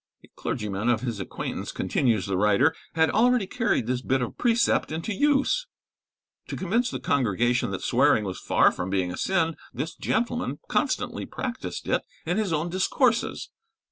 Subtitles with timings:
[0.23, 4.91] A clergyman of his acquaintance, continues the writer, had already carried this bit of precept
[4.91, 5.67] into use.
[6.47, 11.27] To convince the congregation that swearing was far from being a sin, this gentleman constantly
[11.27, 13.51] practised it in his own discourses.